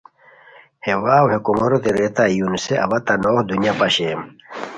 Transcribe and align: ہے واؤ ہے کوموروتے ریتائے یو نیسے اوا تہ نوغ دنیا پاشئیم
ہے 0.83 0.93
واؤ 1.03 1.25
ہے 1.31 1.37
کوموروتے 1.45 1.89
ریتائے 1.97 2.31
یو 2.37 2.47
نیسے 2.51 2.75
اوا 2.83 2.97
تہ 3.05 3.13
نوغ 3.23 3.37
دنیا 3.49 3.73
پاشئیم 3.79 4.19